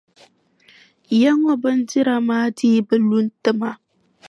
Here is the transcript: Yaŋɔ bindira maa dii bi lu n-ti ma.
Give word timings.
Yaŋɔ 1.21 1.51
bindira 1.61 2.15
maa 2.27 2.47
dii 2.57 2.79
bi 2.87 2.95
lu 3.07 3.17
n-ti 3.27 3.51
ma. 3.59 3.69